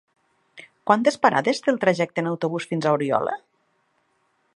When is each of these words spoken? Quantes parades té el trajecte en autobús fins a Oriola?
Quantes 0.91 1.19
parades 1.25 1.61
té 1.65 1.71
el 1.73 1.77
trajecte 1.83 2.23
en 2.23 2.31
autobús 2.31 2.67
fins 2.71 2.87
a 2.87 2.95
Oriola? 2.99 3.37